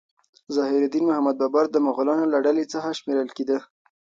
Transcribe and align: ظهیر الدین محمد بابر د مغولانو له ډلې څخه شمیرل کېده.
ظهیر 0.55 0.81
الدین 0.85 1.03
محمد 1.07 1.35
بابر 1.41 1.65
د 1.71 1.77
مغولانو 1.87 2.31
له 2.33 2.37
ډلې 2.45 2.65
څخه 2.73 2.95
شمیرل 2.99 3.29
کېده. 3.37 3.57